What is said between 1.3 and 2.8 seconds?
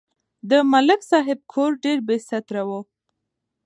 کور ایر بېستره و.